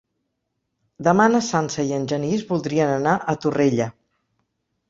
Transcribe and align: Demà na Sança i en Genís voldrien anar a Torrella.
Demà 1.07 1.27
na 1.33 1.41
Sança 1.49 1.85
i 1.89 1.93
en 1.99 2.09
Genís 2.13 2.47
voldrien 2.53 2.95
anar 2.97 3.15
a 3.19 3.37
Torrella. 3.45 3.91